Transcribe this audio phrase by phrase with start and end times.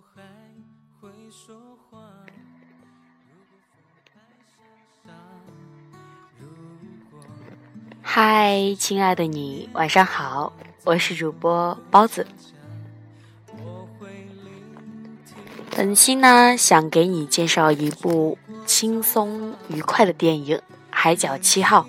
[0.00, 0.22] 还
[1.00, 1.56] 会说
[1.88, 1.98] 话
[8.02, 10.52] 嗨，亲爱的你，晚上好，
[10.84, 12.26] 我是主播包子。
[15.70, 20.56] 本期呢，想给你介绍一部轻松愉快的电影
[20.90, 21.82] 《海角七号》。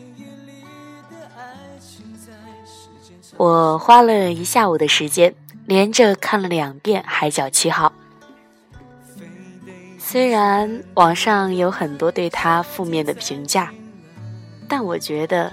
[3.38, 5.36] 我花了一下午的时间，
[5.68, 7.92] 连着看了两遍《海角七号》。
[10.00, 13.72] 虽然网上有很多对他负面的评价，
[14.68, 15.52] 但我觉得。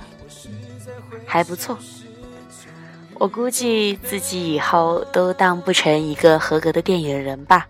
[1.27, 1.77] 还不错，
[3.15, 7.67] 我估计自己以后都当不成一个合格的电影人吧。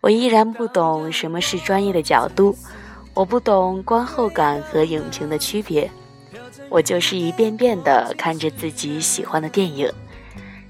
[0.00, 2.56] 我依然不懂什么是专业的角度，
[3.14, 5.88] 我不懂观后感和影评的区别，
[6.68, 9.92] 我就是一遍遍的看着自己喜欢的电影，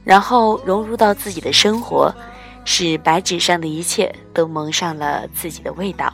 [0.08, 2.10] 然后融入到自己的生活，
[2.64, 6.10] 使白纸上的一切都蒙上了自己的味道。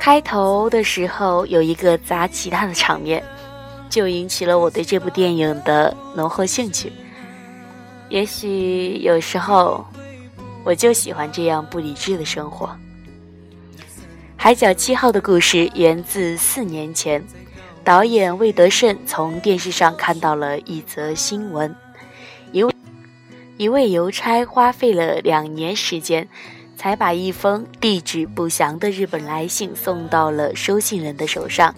[0.00, 3.22] 开头的时候有一个砸吉他的场面，
[3.90, 6.90] 就引起了我对这部电影的浓厚兴趣。
[8.08, 9.84] 也许有时候，
[10.64, 12.66] 我就喜欢这样不理智的生活。
[14.42, 17.24] 《海角七号》的故事源自四年前，
[17.84, 21.72] 导演魏德胜从电视上看到了一则新闻：
[22.50, 22.74] 一位
[23.56, 26.28] 一位邮差花费了两年时间。
[26.76, 31.72] 才把一封地址不详的日本来信送到了收信人的手上，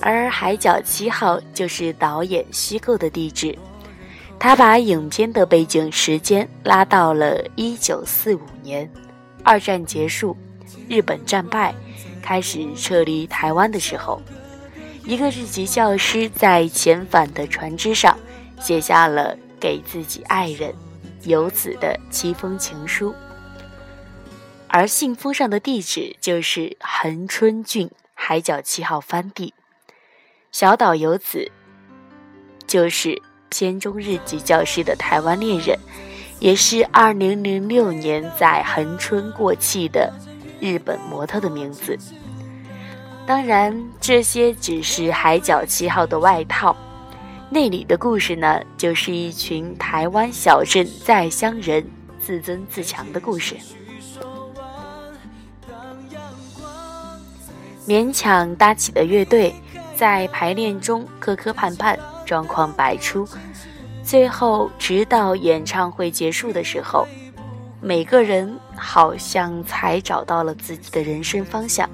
[0.00, 3.54] 而海角七号就是导演虚构的地址。
[4.38, 8.90] 他把影片的背景时间拉到了一九四五年，
[9.44, 10.34] 二战结束，
[10.88, 11.74] 日本战败，
[12.22, 14.22] 开始撤离台湾的时候，
[15.04, 18.18] 一个日籍教师在遣返的船只上
[18.60, 20.74] 写下了给自己爱人
[21.24, 23.14] 游子的七封情书。
[24.66, 29.54] 而信封上的地址就是恒春郡海角七号藩地，
[30.52, 31.50] 小岛游子
[32.66, 35.78] 就是片中日籍教师的台湾恋人，
[36.38, 40.12] 也是2006年在恒春过气的
[40.60, 41.96] 日本模特的名字。
[43.26, 46.74] 当然，这些只是海角七号的外套，
[47.50, 51.86] 内里的故事呢，就是一群台湾小镇在乡人
[52.18, 53.54] 自尊自强的故事。
[57.86, 59.54] 勉强搭起的乐队，
[59.94, 63.26] 在排练中磕磕绊绊，状况百出。
[64.02, 67.06] 最后，直到演唱会结束的时候，
[67.80, 71.88] 每个人好像才找到了自己的人生方向。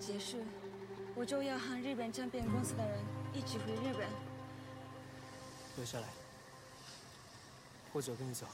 [0.00, 0.38] 结束，
[1.14, 2.98] 我就要和日本唱片公司的人
[3.34, 4.06] 一起回日本。
[5.76, 6.06] 留下来，
[7.92, 8.46] 或者跟你走。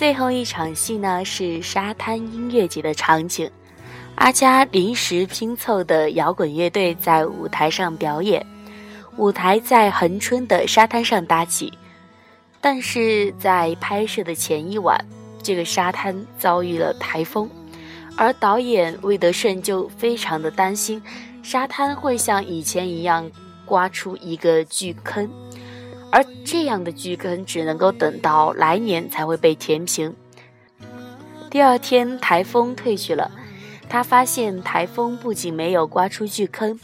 [0.00, 3.50] 最后一场戏呢，是沙滩音乐节的场景。
[4.14, 8.42] 阿佳临时拼凑的摇滚乐队在舞台上表演，
[9.18, 11.70] 舞台在恒春的沙滩上搭起，
[12.62, 14.98] 但是在拍摄的前一晚，
[15.42, 17.46] 这个沙滩遭遇了台风，
[18.16, 21.02] 而导演魏德胜就非常的担心，
[21.42, 23.30] 沙滩会像以前一样
[23.66, 25.28] 刮出一个巨坑，
[26.10, 30.14] 而这样的巨坑只能够等到来年才会被填平。
[31.50, 33.30] 第二天台风退去了。
[33.88, 36.78] 他发现台风不仅没有刮出巨坑，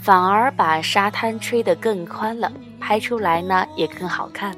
[0.00, 4.52] 反而把沙滩吹得更宽了，拍出来呢也更好看。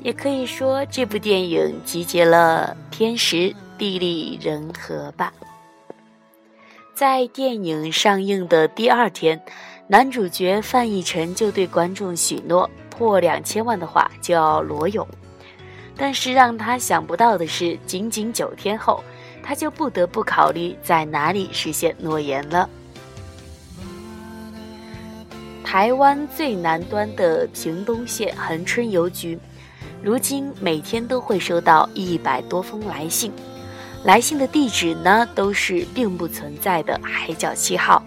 [0.00, 5.32] 也可以说，这部电影集结了天时地利人和吧。
[6.94, 9.42] 在电影上映的第二天，
[9.86, 15.06] 男主角范逸臣就对观众许诺，破两千万的话就要裸泳。
[15.96, 19.02] 但是让他想不到的是，仅仅九天后。
[19.46, 22.66] 他就不得不考虑在哪里实现诺言了。
[25.62, 29.38] 台湾最南端的屏东县恒春邮局，
[30.02, 33.30] 如今每天都会收到一百多封来信，
[34.02, 38.02] 来信的地址呢都是并不存在的海角七号，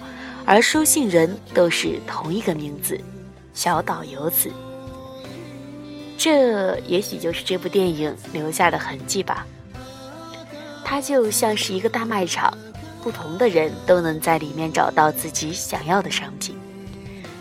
[0.50, 2.98] 而收信人都是同一个名字——
[3.54, 4.50] 小岛游子。
[6.18, 9.46] 这也许就是这部电影留下的痕迹吧。
[10.86, 12.58] 它就像是一个大卖场，
[13.04, 16.56] 不同的人都能在里面找到自己想要的商品。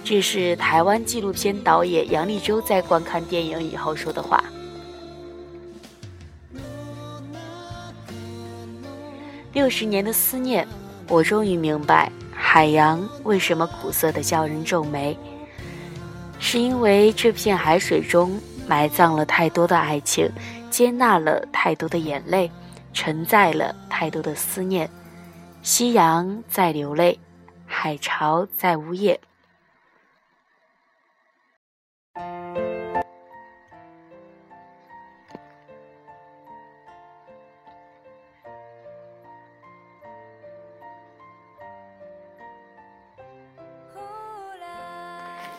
[0.02, 4.42] 这是台湾纪录片导演杨立洲在观看电影以后说的话。
[9.52, 10.66] 六十年的思念，
[11.08, 12.10] 我终于明白
[12.56, 15.14] 海洋为什么苦涩的叫人皱眉，
[16.38, 20.26] 是因为这片海水中埋葬了太多的爱情，
[20.70, 22.50] 接纳了太多的眼泪，
[22.94, 24.88] 承载了太多的思念。
[25.60, 27.18] 夕阳在流泪，
[27.66, 29.20] 海潮在呜咽。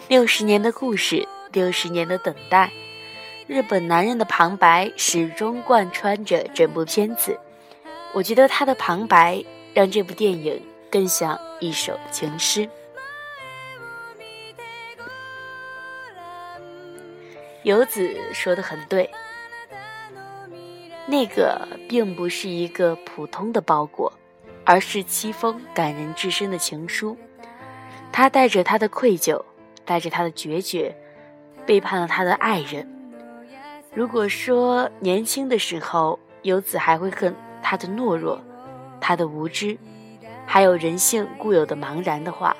[0.07, 2.71] 六十年的故事，六十年的等待，
[3.45, 7.38] 日本男人的旁白始终贯穿着整部片子。
[8.13, 9.44] 我觉得他的旁白
[9.74, 12.69] 让这部电影更像一首情诗。
[17.63, 19.12] 游子说的很对，
[21.06, 24.13] 那个并不是一个普通的包裹，
[24.63, 27.18] 而是七封感人至深的情书。
[28.09, 29.44] 他带着他的愧疚。
[29.88, 30.95] 带着他的决绝，
[31.66, 32.88] 背叛了他的爱人。
[33.94, 38.39] 如果说年轻的时候，游子还会恨他的懦弱，
[39.01, 39.75] 他的无知，
[40.45, 42.56] 还有人性固有的茫然的话，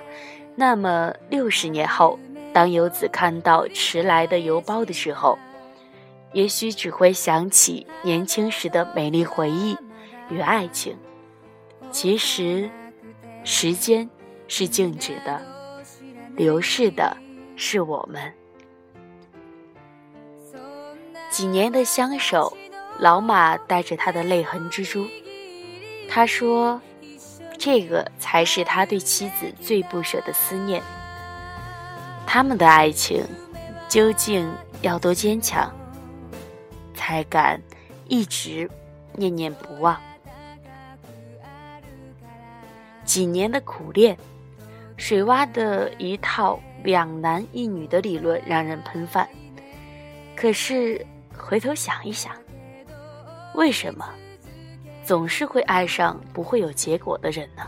[0.56, 2.18] 那么六十年后，
[2.53, 5.38] 当游子看到迟来的邮包的时候，
[6.31, 9.77] 也许只会想起年轻时的美丽回忆
[10.30, 10.97] 与爱情。
[11.91, 12.69] 其实，
[13.44, 14.09] 时间
[14.47, 15.56] 是静止的。
[16.38, 17.18] 流逝的
[17.56, 18.31] 是我们
[21.31, 22.56] 几年的相守，
[23.00, 25.07] 老马带着他的泪痕蜘蛛。
[26.07, 26.80] 他说
[27.57, 30.81] ：“这个才是他对妻子最不舍的思念。
[32.28, 33.25] 他们的爱情
[33.90, 34.48] 究竟
[34.83, 35.75] 要多坚强，
[36.94, 37.60] 才敢
[38.07, 38.69] 一直
[39.13, 40.00] 念念不忘？
[43.04, 44.16] 几年的苦练。”
[44.97, 49.27] 水洼的一套两男一女的理论让人喷饭，
[50.35, 51.05] 可是
[51.38, 52.35] 回头想一想，
[53.53, 54.09] 为什么
[55.03, 57.63] 总是会爱上不会有结果的人呢？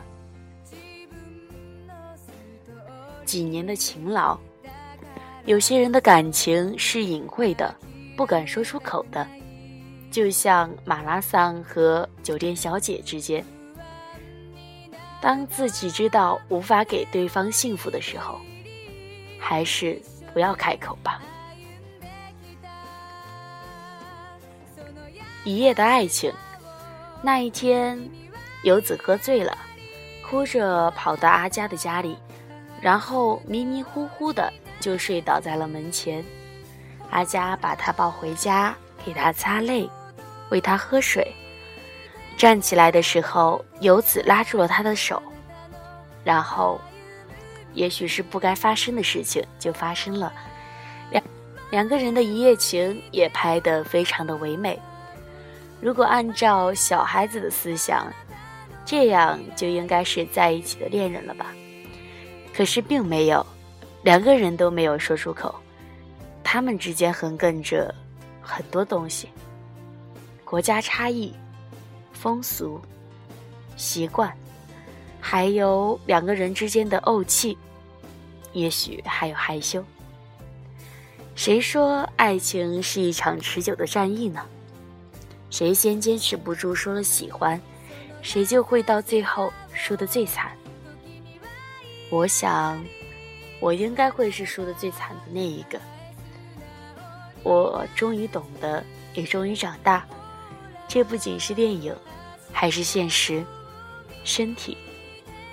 [3.24, 4.38] 几年的勤劳，
[5.46, 7.74] 有些人的感情是隐晦的，
[8.18, 9.26] 不敢说出口的，
[10.10, 13.46] 就像马拉桑和酒店小姐之间。
[15.22, 18.40] 当自己知道无法给对方幸福的时候，
[19.40, 20.02] 还是
[20.34, 21.22] 不要开口吧。
[25.44, 26.32] 一夜的爱情，
[27.22, 28.00] 那一天，
[28.64, 29.58] 游子喝醉了，
[30.26, 32.18] 哭着跑到阿佳的家里，
[32.82, 36.24] 然后迷迷糊糊的就睡倒在了门前。
[37.10, 39.90] 阿佳把他抱回家，给他擦泪，
[40.50, 41.34] 喂他喝水。
[42.40, 45.22] 站起来的时候，游子拉住了他的手，
[46.24, 46.80] 然后，
[47.74, 50.32] 也许是不该发生的事情就发生了，
[51.12, 51.22] 两
[51.70, 54.80] 两个人的一夜情也拍得非常的唯美。
[55.82, 58.08] 如果按照小孩子的思想，
[58.86, 61.48] 这样就应该是在一起的恋人了吧？
[62.56, 63.46] 可是并没有，
[64.02, 65.54] 两个人都没有说出口，
[66.42, 67.94] 他们之间横亘着
[68.42, 69.28] 很多东西，
[70.46, 71.36] 国家差异。
[72.20, 72.82] 风俗、
[73.78, 74.36] 习惯，
[75.22, 77.58] 还有两个人之间的怄气，
[78.52, 79.82] 也许还有害羞。
[81.34, 84.46] 谁说爱情是一场持久的战役呢？
[85.50, 87.60] 谁先坚持不住说了喜欢，
[88.22, 90.52] 谁就会到最后输得最惨。
[92.12, 92.84] 我想，
[93.62, 95.80] 我应该会是输得最惨的那一个。
[97.44, 98.84] 我终于懂得，
[99.14, 100.06] 也终于长大。
[100.90, 101.96] 这不仅是电影。
[102.52, 103.46] 还是现实，
[104.24, 104.76] 身体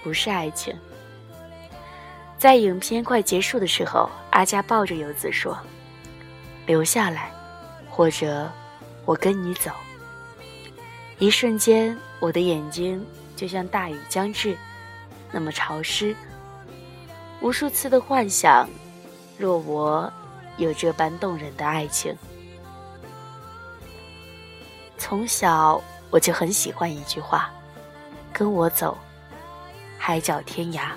[0.03, 0.75] 不是爱情。
[2.39, 5.57] 在影片快结束的时候，阿佳抱着游子说
[6.67, 7.31] ：“留下来，
[7.89, 8.51] 或者
[9.05, 9.71] 我跟你走。”
[11.21, 13.05] 一瞬间，我的眼睛
[13.37, 14.57] 就像大雨将至，
[15.31, 16.17] 那么潮湿。
[17.43, 18.69] 无数次的幻想，
[19.39, 20.11] 若我
[20.57, 22.17] 有这般动人的爱情，
[25.07, 25.81] 从小。
[26.11, 27.49] 我就很喜欢一句话
[28.33, 28.99] ：“跟我走，
[29.97, 30.89] 海角天涯。”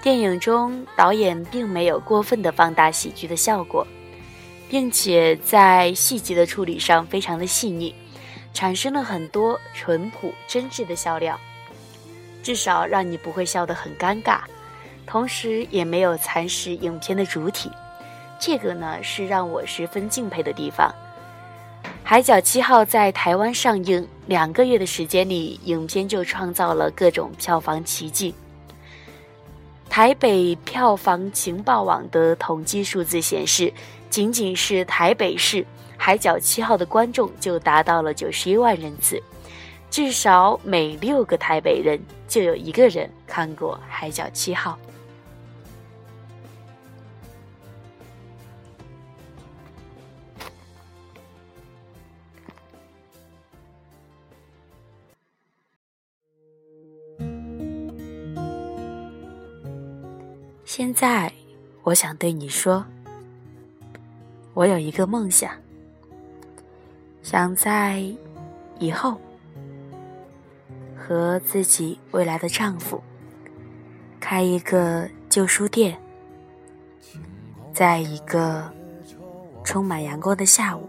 [0.00, 3.84] 电影中导演并没有过分的放大喜剧的效果，
[4.68, 7.92] 并且在细节的处理上非常的细腻，
[8.52, 11.40] 产生了很多淳朴真挚的笑料，
[12.40, 14.42] 至少让你不会笑得很尴尬，
[15.06, 17.70] 同时也没有蚕食影片的主体。
[18.38, 20.92] 这个呢是让我十分敬佩的地方。
[22.02, 28.34] 《海角七号》在台湾上映两个月的时间里，影片就创造了各种票房奇迹。
[29.88, 33.72] 台北票房情报网的统计数字显示，
[34.10, 35.58] 仅仅是台北市
[35.96, 39.22] 《海角七号》的观众就达到了九十一万人次，
[39.90, 44.72] 至少每六个台北人就有一个人看过《海角七号》。
[60.66, 61.32] 现在，
[61.84, 62.84] 我想对你说，
[64.54, 65.52] 我有一个梦想，
[67.22, 68.04] 想在
[68.80, 69.16] 以后
[71.06, 73.02] 和自己未来的丈夫
[74.18, 75.98] 开一个旧书店，
[77.74, 78.72] 在一个
[79.62, 80.88] 充满阳光的下午，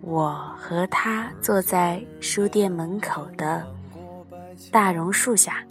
[0.00, 3.66] 我和他坐在书店门口的。
[4.72, 5.62] 大榕树下，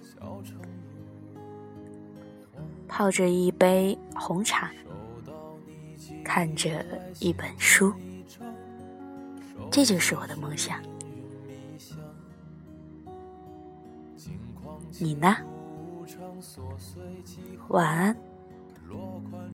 [2.88, 4.70] 泡着一杯红茶，
[6.24, 6.86] 看着
[7.20, 7.92] 一本书，
[9.72, 10.82] 这就是我的梦想。
[15.00, 15.36] 你呢？
[17.68, 18.16] 晚安。